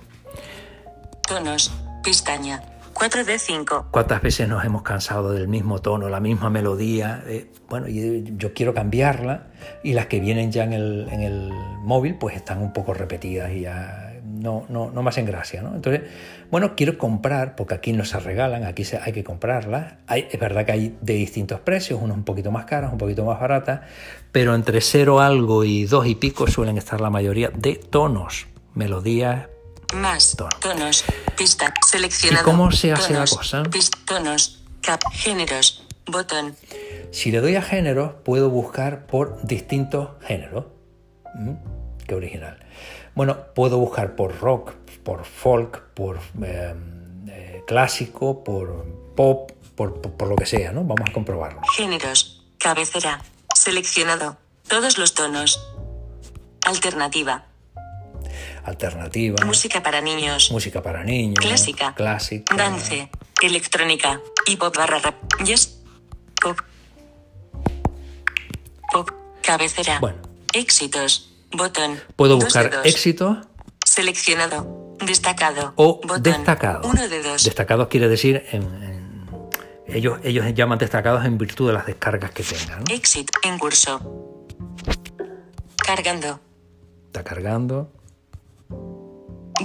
[1.27, 1.71] Tonos.
[2.03, 2.61] Pestaña.
[2.93, 3.87] 4 de 5.
[3.91, 7.23] ¿Cuántas veces nos hemos cansado del mismo tono, la misma melodía?
[7.27, 9.47] Eh, bueno, y yo quiero cambiarla
[9.83, 11.49] y las que vienen ya en el, en el
[11.81, 15.61] móvil pues están un poco repetidas y ya no, no, no me hacen gracia.
[15.61, 15.75] ¿no?
[15.75, 16.01] Entonces,
[16.49, 19.95] bueno, quiero comprar, porque aquí no se regalan, aquí se, hay que comprarlas.
[20.07, 23.25] Hay, es verdad que hay de distintos precios, unos un poquito más caras, un poquito
[23.25, 23.81] más baratas,
[24.31, 29.47] pero entre cero algo y dos y pico suelen estar la mayoría de tonos, melodías,
[29.95, 30.35] Más.
[30.37, 30.49] Tono.
[30.61, 31.03] Tonos.
[31.35, 31.73] Pista.
[31.85, 32.43] Seleccionado.
[32.43, 33.63] ¿Y cómo se hace la Tonos, cosa?
[33.63, 34.63] pis- tonos.
[34.81, 35.01] Cap.
[35.11, 35.83] Géneros.
[36.05, 36.55] Botón.
[37.11, 40.65] Si le doy a géneros, puedo buscar por distintos géneros.
[41.35, 41.53] ¿Mm?
[42.07, 42.59] Qué original.
[43.15, 46.73] Bueno, puedo buscar por rock, por folk, por eh,
[47.27, 50.81] eh, clásico, por pop, por, por- por lo que sea, ¿no?
[50.83, 51.61] Vamos a comprobarlo.
[51.75, 52.45] Géneros.
[52.59, 53.21] Cabecera.
[53.55, 54.37] Seleccionado.
[54.67, 55.59] Todos los tonos.
[56.65, 57.45] Alternativa.
[58.63, 60.51] Alternativa, Música para niños.
[60.51, 61.95] música para niños, Clásica.
[61.95, 63.09] clásica, Dance.
[63.41, 64.21] Electrónica.
[64.45, 65.15] Y pop barra rap.
[65.43, 65.79] Yes.
[66.41, 66.59] Pop.
[68.91, 69.09] Pop.
[69.41, 69.99] Cabecera.
[69.99, 70.19] Bueno.
[70.53, 71.31] Éxitos.
[71.51, 71.99] Botón.
[72.15, 72.85] Puedo buscar dos.
[72.85, 73.37] éxitos
[73.83, 74.95] Seleccionado.
[75.03, 75.73] Destacado.
[75.77, 76.21] o Botón.
[76.23, 76.85] destacados.
[76.85, 77.43] Uno de dos.
[77.43, 78.88] Destacados quiere decir en-
[79.91, 82.83] ellos, ellos llaman destacados en virtud de las descargas que tengan.
[82.83, 82.93] ¿no?
[82.93, 83.29] Exit.
[83.43, 84.45] En curso.
[85.77, 86.39] Cargando.
[87.07, 87.91] Está cargando.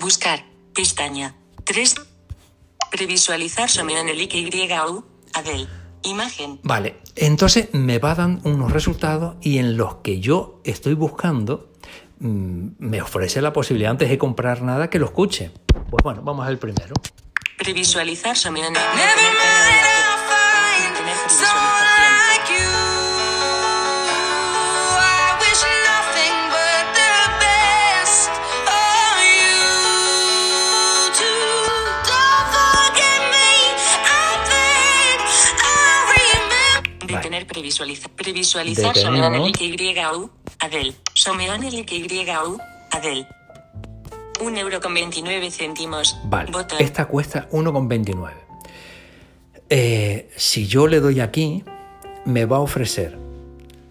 [0.00, 0.44] Buscar.
[0.74, 1.36] Pestaña.
[1.64, 1.94] 3.
[2.90, 5.04] Previsualizar Someon el YU.
[5.34, 5.68] Adel.
[6.04, 6.60] Imagen.
[6.62, 11.72] Vale, entonces me va a dar unos resultados y en los que yo estoy buscando
[12.18, 15.50] mm, me ofrece la posibilidad antes de comprar nada que lo escuche.
[15.90, 16.94] Pues bueno, vamos al primero.
[17.56, 18.74] Previsualizar Someon
[37.54, 38.10] previsualizar.
[38.10, 40.30] Previsualizar YU.
[40.58, 40.96] Adel.
[41.14, 42.58] YU.
[42.90, 43.26] Adel.
[44.40, 46.16] Un euro con 29 céntimos.
[46.24, 46.78] Vale, Botón.
[46.80, 48.43] esta cuesta 1,29.
[49.70, 51.64] Eh, si yo le doy aquí,
[52.24, 53.16] me va a ofrecer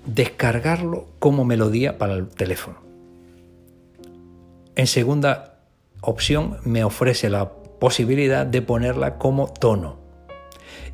[0.06, 2.78] descargarlo como melodía para el teléfono.
[4.76, 5.60] En segunda
[6.02, 9.98] opción me ofrece la posibilidad de ponerla como tono.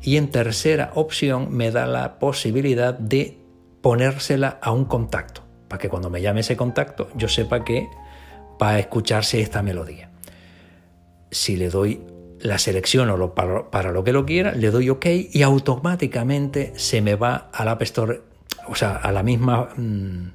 [0.02, 3.38] Y en tercera opción me da la posibilidad de
[3.82, 7.88] ponérsela a un contacto, para que cuando me llame ese contacto yo sepa que
[8.60, 10.10] va a escucharse esta melodía.
[11.30, 12.02] Si le doy
[12.40, 17.00] la selecciono lo- para, para lo que lo quiera, le doy OK y automáticamente se
[17.02, 18.20] me va al App Store,
[18.68, 20.28] o sea, a la misma, mm,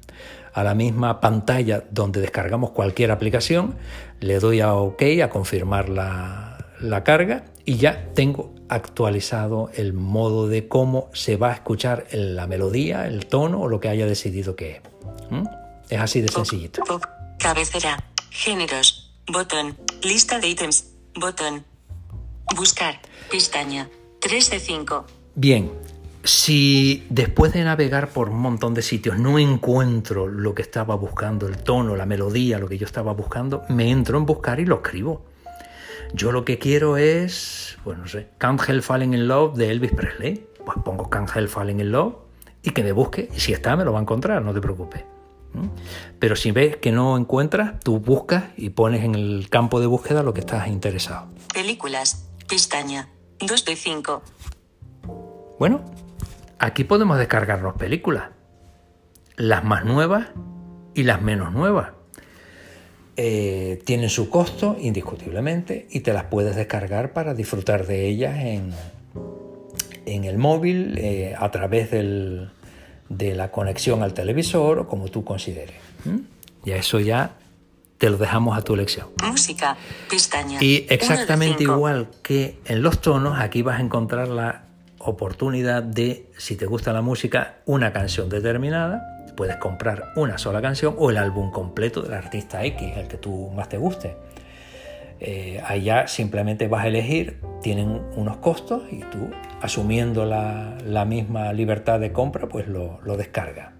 [0.54, 3.74] a la misma pantalla donde descargamos cualquier aplicación,
[4.20, 10.48] le doy a OK, a confirmar la, la carga y ya tengo actualizado el modo
[10.48, 14.56] de cómo se va a escuchar la melodía, el tono o lo que haya decidido
[14.56, 14.80] que es.
[15.30, 15.44] ¿Mm?
[15.90, 16.82] Es así de sencillito.
[16.84, 17.04] Pop.
[17.38, 17.96] Cabecera.
[18.30, 19.14] Géneros.
[19.32, 19.76] Botón.
[20.02, 20.92] Lista de ítems.
[21.14, 21.64] Botón.
[22.54, 23.00] Buscar.
[23.30, 23.88] Pestaña.
[24.20, 25.04] 3 de 5.
[25.34, 25.70] Bien,
[26.26, 31.46] Si después de navegar por un montón de sitios no encuentro lo que estaba buscando,
[31.46, 34.76] el tono, la melodía, lo que yo estaba buscando, me entro en buscar y lo
[34.76, 35.24] escribo.
[36.14, 39.92] Yo lo que quiero es, pues no sé, Can't Help Falling in Love de Elvis
[39.92, 40.44] Presley.
[40.64, 42.14] Pues pongo Can't Help Falling in Love
[42.60, 43.28] y que me busque.
[43.32, 45.04] Y si está, me lo va a encontrar, no te preocupes.
[46.18, 50.22] Pero si ves que no encuentras, tú buscas y pones en el campo de búsqueda
[50.24, 51.28] lo que estás interesado.
[51.54, 52.25] Películas.
[52.48, 53.08] Pestaña.
[53.40, 54.22] 2 de 5.
[55.58, 55.84] Bueno,
[56.58, 58.30] aquí podemos descargarnos películas.
[59.36, 60.28] Las más nuevas
[60.94, 61.90] y las menos nuevas.
[63.18, 68.72] Eh, tienen su costo, indiscutiblemente, y te las puedes descargar para disfrutar de ellas en,
[70.04, 72.50] en el móvil, eh, a través del-
[73.08, 75.76] de la conexión al televisor o como tú consideres.
[76.04, 76.18] ¿Mm?
[76.64, 77.36] Y a eso ya
[77.98, 79.08] te lo dejamos a tu elección.
[79.22, 79.76] Música.
[80.10, 80.62] Pestaña.
[80.62, 84.64] Y exactamente igual que en los tonos, aquí vas a encontrar la
[84.98, 89.24] oportunidad de, si te gusta la música, una canción determinada.
[89.36, 93.50] Puedes comprar una sola canción o el álbum completo del artista X, el que tú
[93.54, 94.16] más te guste.
[95.20, 99.30] Eh, allá simplemente vas a elegir, tienen unos costos y tú,
[99.62, 103.75] asumiendo la, la misma libertad de compra, pues lo, lo descargas.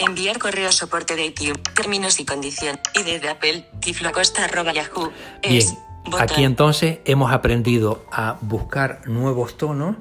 [0.00, 1.54] Enviar correo a soporte de iTunes.
[1.74, 2.78] Términos y condición.
[2.94, 3.66] ID de Apple.
[3.80, 5.12] Tiflocosta arroba yahoo.
[5.42, 5.66] Bien.
[6.04, 6.20] Botón.
[6.20, 9.96] aquí entonces hemos aprendido a buscar nuevos tonos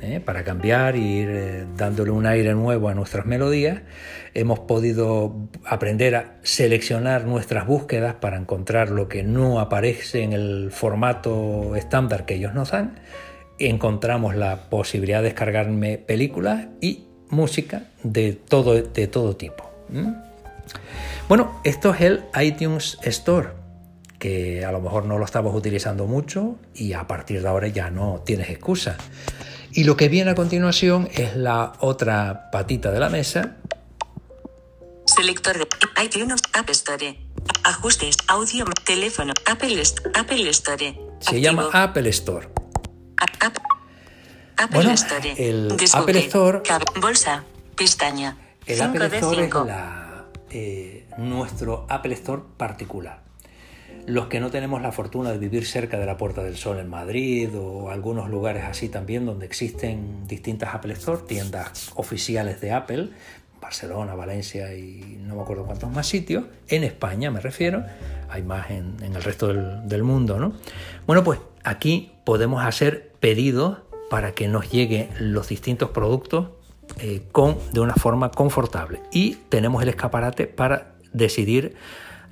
[0.00, 0.20] ¿eh?
[0.20, 3.82] para cambiar e ir eh, dándole un aire nuevo a nuestras melodías.
[4.34, 10.70] Hemos podido aprender a seleccionar nuestras búsquedas para encontrar lo que no aparece en el
[10.72, 13.00] formato estándar que ellos nos dan.
[13.58, 19.70] Encontramos la posibilidad de descargarme películas y música de todo, de todo tipo.
[21.28, 23.50] Bueno, esto es el iTunes Store,
[24.18, 27.90] que a lo mejor no lo estabas utilizando mucho y a partir de ahora ya
[27.90, 28.96] no tienes excusa.
[29.72, 33.56] Y lo que viene a continuación es la otra patita de la mesa,
[35.06, 35.66] Selector de
[36.04, 37.18] iTunes App Store.
[37.64, 38.16] Ajustes.
[38.28, 38.64] Audio.
[38.84, 39.32] Teléfono.
[39.50, 39.82] Apple,
[40.14, 40.86] Apple Store.
[41.20, 41.38] se Activo.
[41.40, 42.48] llama Apple Store.
[43.16, 43.56] App-
[44.58, 45.34] Apple Bueno, Store.
[45.38, 46.02] el Desbloqueo.
[46.02, 46.62] Apple Store-
[47.00, 47.44] Bolsa.
[47.76, 48.36] Pestaña.
[48.66, 49.64] El 5 Apple Store es 5.
[49.64, 53.20] la, eh, nuestro Apple Store particular.
[54.06, 56.88] Los que no tenemos la fortuna de vivir cerca de la Puerta del Sol en
[56.88, 63.10] Madrid o algunos lugares así también donde existen distintas Apple Store, tiendas oficiales de Apple,
[63.60, 67.84] Barcelona, Valencia y no me acuerdo cuántos más sitios, en España me refiero,
[68.30, 70.54] hay más en, en el resto del, del mundo, ¿no?
[71.06, 73.78] Bueno, pues aquí podemos hacer pedidos
[74.10, 76.48] para que nos lleguen los distintos productos
[77.00, 79.02] eh, con, de una forma confortable.
[79.12, 81.76] Y tenemos el escaparate para decidir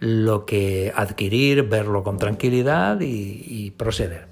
[0.01, 4.29] lo que adquirir, verlo con tranquilidad y, y proceder.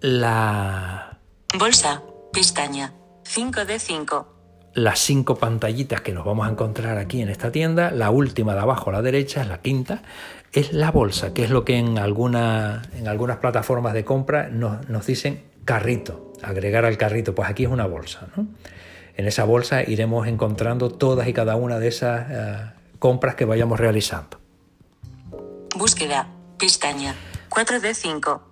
[0.00, 1.18] La,
[1.58, 2.02] Bolsa.
[2.32, 2.92] Pestaña.
[3.22, 4.32] 5 de 5.
[4.74, 8.60] las cinco pantallitas que nos vamos a encontrar aquí en esta tienda, la última de
[8.60, 10.02] abajo a la derecha, es la quinta,
[10.52, 14.86] es la bolsa, que es lo que en, alguna, en algunas plataformas de compra nos,
[14.90, 18.28] nos dicen carrito, agregar al carrito, pues aquí es una bolsa.
[18.36, 18.46] ¿no?
[19.16, 23.80] En esa bolsa iremos encontrando todas y cada una de esas eh, compras que vayamos
[23.80, 24.38] realizando.
[25.74, 26.28] Búsqueda.
[26.58, 27.14] Pestaña.
[27.48, 28.42] 4 de 5.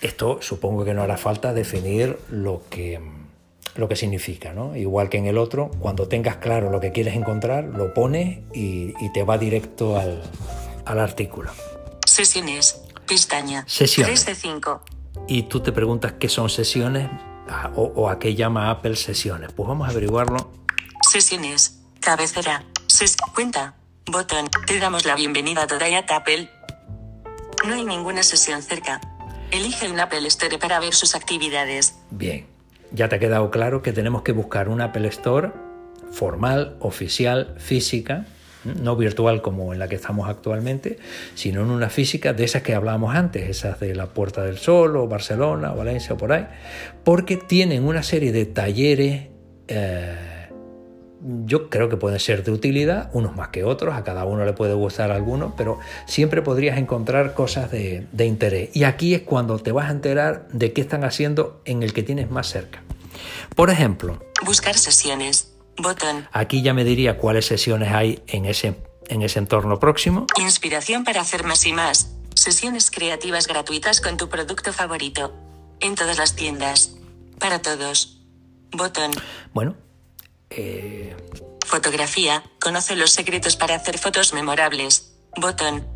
[0.00, 3.00] Esto supongo que no hará falta definir lo que,
[3.74, 4.74] lo que significa, ¿no?
[4.76, 8.94] Igual que en el otro, cuando tengas claro lo que quieres encontrar, lo pones y,
[8.98, 10.22] y te va directo al,
[10.86, 11.50] al artículo.
[12.06, 12.80] Sesiones.
[13.06, 13.64] Pestaña.
[13.66, 14.24] Sesiones.
[14.24, 14.80] 3 de 5.
[15.28, 17.08] Y tú te preguntas qué son sesiones
[17.50, 19.52] ah, o, o a qué llama Apple sesiones.
[19.52, 20.52] Pues vamos a averiguarlo.
[21.10, 21.80] Sesiones.
[22.00, 22.64] Cabecera.
[22.86, 23.74] Ses cuenta.
[24.06, 24.48] Botón.
[24.66, 26.50] Te damos la bienvenida a Todayat Apple.
[27.66, 29.00] No hay ninguna sesión cerca.
[29.50, 31.96] Elige un Apple Store para ver sus actividades.
[32.10, 32.46] Bien,
[32.92, 35.52] ya te ha quedado claro que tenemos que buscar un Apple Store
[36.10, 38.26] formal, oficial, física,
[38.64, 40.98] no virtual como en la que estamos actualmente,
[41.34, 44.96] sino en una física de esas que hablábamos antes, esas de la Puerta del Sol
[44.96, 46.46] o Barcelona, Valencia o por ahí,
[47.04, 49.28] porque tienen una serie de talleres,
[49.68, 50.16] eh,
[51.44, 54.54] yo creo que pueden ser de utilidad, unos más que otros, a cada uno le
[54.54, 58.70] puede gustar alguno, pero siempre podrías encontrar cosas de, de interés.
[58.74, 62.02] Y aquí es cuando te vas a enterar de qué están haciendo en el que
[62.02, 62.82] tienes más cerca.
[63.54, 65.52] Por ejemplo, Buscar sesiones.
[65.76, 66.28] Botón.
[66.32, 70.26] Aquí ya me diría cuáles sesiones hay en ese, en ese entorno próximo.
[70.38, 72.12] Inspiración para hacer más y más.
[72.34, 75.34] Sesiones creativas gratuitas con tu producto favorito.
[75.80, 76.96] En todas las tiendas.
[77.38, 78.20] Para todos.
[78.72, 79.10] Botón.
[79.52, 79.76] Bueno,
[80.50, 81.16] eh,
[81.70, 82.42] Fotografía.
[82.60, 85.14] Conoce los secretos para hacer fotos memorables.
[85.36, 85.86] Botón.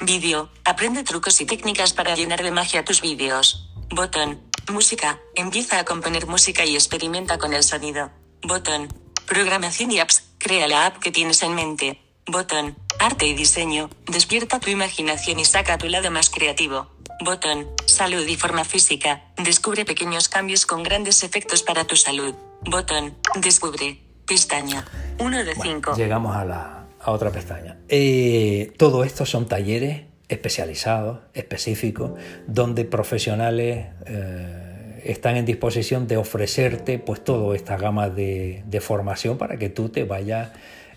[0.00, 0.48] Vídeo.
[0.64, 3.68] Aprende trucos y técnicas para llenar de magia tus vídeos.
[3.90, 4.40] Botón.
[4.70, 5.18] Música.
[5.34, 8.12] Empieza a componer música y experimenta con el sonido.
[8.44, 8.88] Botón.
[9.26, 10.24] Programación y apps.
[10.38, 11.98] Crea la app que tienes en mente.
[12.26, 12.76] Botón.
[12.98, 13.88] Arte y diseño.
[14.06, 16.88] Despierta tu imaginación y saca tu lado más creativo.
[17.24, 17.68] Botón.
[17.86, 19.22] Salud y forma física.
[19.36, 22.34] Descubre pequeños cambios con grandes efectos para tu salud.
[22.62, 23.16] Botón.
[23.36, 24.00] Descubre.
[24.26, 24.86] Pestaña.
[25.18, 25.94] 1 de 5.
[25.96, 27.78] Llegamos a, la, a otra pestaña.
[27.88, 32.12] Eh, todo esto son talleres especializados, específicos,
[32.46, 34.61] donde profesionales eh,
[35.04, 39.88] están en disposición de ofrecerte pues toda esta gama de, de formación para que tú
[39.88, 40.50] te vayas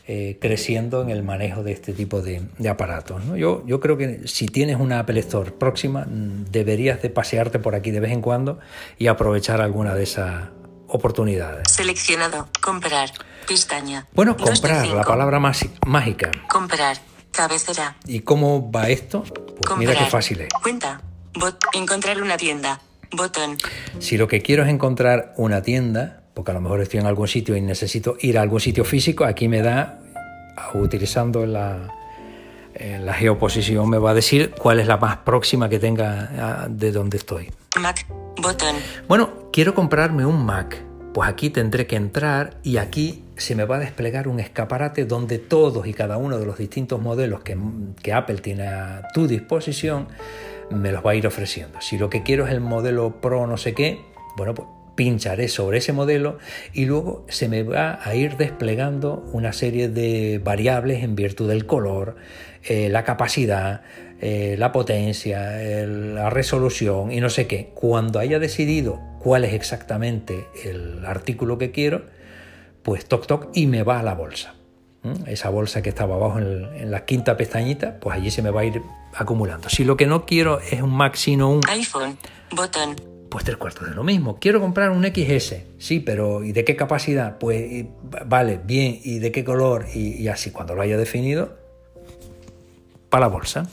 [0.07, 3.25] eh, creciendo en el manejo de este tipo de, de aparatos.
[3.25, 3.35] ¿no?
[3.35, 7.73] Yo, yo creo que si tienes una Apple Store próxima, mm, deberías de pasearte por
[7.73, 8.59] aquí de vez en cuando
[8.99, 10.49] y aprovechar alguna de esas
[10.87, 11.63] oportunidades.
[11.71, 12.47] Seleccionado.
[12.61, 13.09] Comprar.
[13.47, 14.05] Pestaña.
[14.13, 15.07] Bueno, 2 de comprar, la 5.
[15.07, 15.39] palabra
[15.85, 16.31] mágica.
[16.49, 16.97] Comprar.
[17.31, 17.95] Cabecera.
[18.05, 19.23] ¿Y cómo va esto?
[19.23, 19.77] Pues Comprar.
[19.79, 20.49] mira qué fácil es.
[20.61, 21.01] Cuenta.
[21.33, 21.57] Bot.
[21.73, 22.79] Encontrar una tienda.
[23.11, 23.57] Botón.
[23.99, 27.27] Si lo que quiero es encontrar una tienda, porque a lo mejor estoy en algún
[27.27, 29.99] sitio y necesito ir a algún sitio físico, aquí me da,
[30.73, 31.93] utilizando la,
[32.73, 36.91] eh, la geoposición, me va a decir cuál es la más próxima que tenga de
[36.91, 37.49] donde estoy.
[37.79, 38.05] Mac.
[38.41, 38.75] Botón.
[39.07, 40.83] Bueno, quiero comprarme un Mac.
[41.13, 45.39] Pues aquí tendré que entrar y aquí se me va a desplegar un escaparate donde
[45.39, 47.57] todos y cada uno de los distintos modelos que,
[48.01, 50.09] que Apple tiene a tu disposición
[50.69, 51.79] me los va a ir ofreciendo.
[51.81, 53.99] Si lo que quiero es el modelo Pro no sé qué,
[54.37, 56.37] bueno, pues pincharé sobre ese modelo
[56.73, 61.65] y luego se me va a ir desplegando una serie de variables en virtud del
[61.65, 62.15] color,
[62.63, 63.81] eh, la capacidad,
[64.21, 67.71] eh, la potencia, el- la resolución y no sé qué.
[67.75, 72.05] Cuando haya decidido cuál es exactamente el artículo que quiero,
[72.81, 74.53] pues toc toc y me va a la bolsa.
[75.03, 75.27] ¿Mm?
[75.27, 78.65] Esa bolsa que estaba abajo en la quinta pestañita, pues allí se me va a
[78.65, 78.81] ir
[79.17, 79.69] acumulando.
[79.69, 82.17] Si lo que no quiero es un Mac, sino un iPhone.
[82.51, 82.95] Botón.
[83.29, 84.37] pues tres cuartos de lo mismo.
[84.39, 87.37] Quiero comprar un XS, sí, pero ¿y de qué capacidad?
[87.37, 87.89] Pues y-
[88.25, 89.87] vale, bien, ¿y de qué color?
[89.93, 91.57] Y, y así, cuando lo haya definido,
[93.09, 93.67] para la bolsa.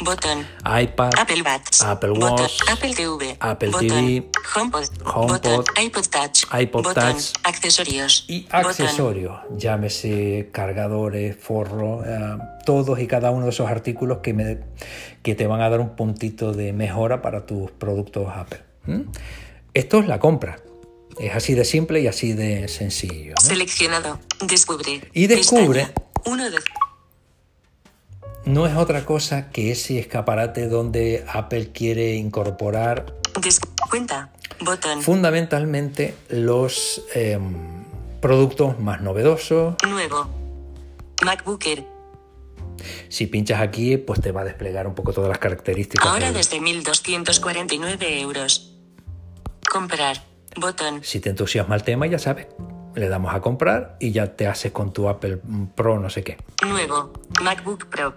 [0.00, 0.46] Botón.
[0.64, 1.80] iPad, Apple Watch.
[1.82, 2.30] Apple Botón.
[2.40, 3.36] Watch, Apple TV.
[3.40, 3.70] Apple.
[3.78, 4.84] TV, HomePod.
[5.04, 5.64] HomePod, Botón.
[5.82, 6.44] iPod Touch.
[6.60, 7.12] iPod Botón.
[7.12, 7.24] Touch.
[7.44, 8.24] Accesorios.
[8.28, 14.58] y accesorios, llámese cargadores, forros, eh, todos y cada uno de esos artículos que, me,
[15.22, 18.60] que te van a dar un puntito de mejora para tus productos Apple.
[18.86, 19.00] ¿Mm?
[19.74, 20.58] Esto es la compra.
[21.18, 23.34] Es así de simple y así de sencillo.
[23.40, 23.46] ¿no?
[23.48, 24.18] Seleccionado.
[24.40, 25.00] Descubre.
[25.12, 25.94] Y descubre- Pestaña.
[26.26, 26.58] Uno de.
[28.46, 33.14] No es otra cosa que ese escaparate donde Apple quiere incorporar
[33.90, 34.30] cuenta.
[34.60, 35.02] Botón.
[35.02, 37.54] fundamentalmente los em,
[38.20, 39.74] productos más novedosos.
[39.88, 40.28] Nuevo.
[41.24, 41.84] MacBooker.
[43.08, 46.06] Si pinchas aquí, pues te va a desplegar un poco todas las características.
[46.06, 48.74] Ahora del- desde 1.249 euros.
[49.70, 50.22] Comprar.
[50.56, 51.00] Botón.
[51.02, 52.46] Si te entusiasma el tema, ya sabes,
[52.94, 55.40] le damos a comprar y ya te haces con tu Apple
[55.74, 56.36] Pro no sé qué.
[56.64, 57.12] Nuevo.
[57.42, 58.14] MacBook Pro.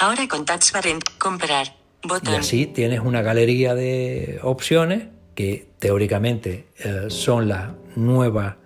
[0.00, 1.76] Ahora con Touch Bar en comprar.
[2.02, 2.34] Y Botón.
[2.34, 5.04] así tienes una galería de opciones
[5.34, 8.56] que teóricamente eh, son las nuevas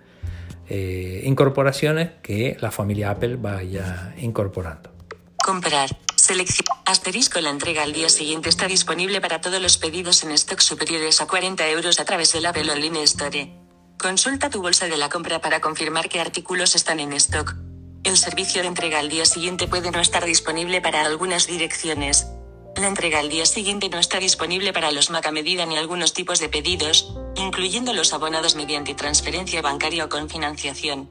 [0.67, 4.91] eh, incorporaciones que la familia Apple vaya incorporando.
[5.37, 5.89] Comprar.
[6.15, 6.65] Selección.
[6.85, 7.39] Asterisco.
[7.39, 11.27] La entrega al día siguiente está disponible para todos los pedidos en stock superiores a
[11.27, 13.51] 40 euros a través del Apple Online Store.
[13.97, 17.55] Consulta tu bolsa de la compra para confirmar qué artículos están en stock.
[18.03, 22.27] El servicio de entrega al día siguiente puede no estar disponible para algunas direcciones.
[22.77, 26.13] La entrega al día siguiente no está disponible para los Mac a medida ni algunos
[26.13, 31.09] tipos de pedidos, incluyendo los abonados mediante transferencia bancaria o con financiación.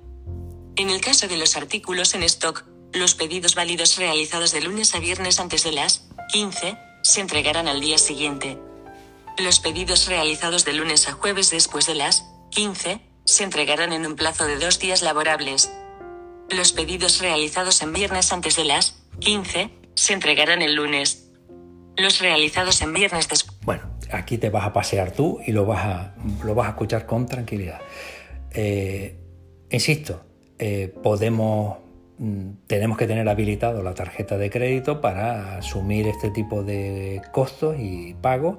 [0.76, 4.98] En el caso de los artículos en stock, los pedidos válidos realizados de lunes a
[4.98, 8.58] viernes antes de las 15 se entregarán al día siguiente.
[9.36, 14.16] Los pedidos realizados de lunes a jueves después de las 15 se entregarán en un
[14.16, 15.70] plazo de dos días laborables.
[16.50, 21.30] Los pedidos realizados en viernes antes de las 15 se entregarán el lunes.
[21.96, 23.58] Los realizados en viernes después.
[23.64, 27.04] Bueno, aquí te vas a pasear tú y lo vas a, lo vas a escuchar
[27.04, 27.80] con tranquilidad.
[28.52, 29.18] Eh,
[29.70, 30.24] insisto,
[30.58, 31.78] eh, podemos,
[32.18, 37.76] mm, tenemos que tener habilitado la tarjeta de crédito para asumir este tipo de costos
[37.78, 38.58] y pagos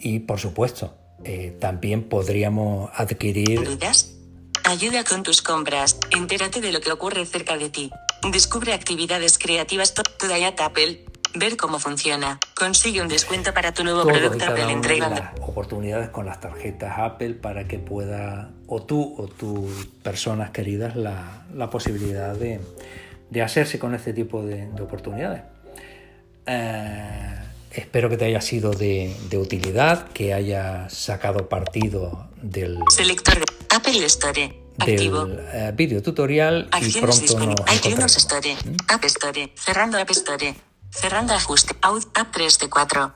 [0.00, 4.17] y por supuesto eh, también podríamos adquirir ¿Dudas?
[4.68, 5.98] Ayuda con tus compras.
[6.10, 7.90] Entérate de lo que ocurre cerca de ti.
[8.30, 11.06] Descubre actividades creativas Today Apple.
[11.34, 12.38] Ver cómo funciona.
[12.54, 16.98] Consigue un descuento para tu nuevo todos y producto Apple las oportunidades con las tarjetas
[16.98, 22.60] Apple para que pueda o tú o tus personas queridas la, la posibilidad de,
[23.30, 25.44] de hacerse con este tipo de, de oportunidades.
[26.44, 27.38] Eh,
[27.70, 33.44] Espero que te haya sido de, de utilidad, que hayas sacado partido del, Selector de
[33.74, 34.62] Apple Store.
[34.78, 35.26] Activo.
[35.26, 37.84] del eh, video tutorial y pronto disponibles.
[37.84, 38.16] iTunes.
[38.16, 38.56] Store.
[38.88, 39.52] App Store.
[39.56, 40.54] Cerrando App Store.
[40.90, 41.74] Cerrando ajuste.
[41.82, 42.06] Out.
[42.14, 43.14] App 3 de 4.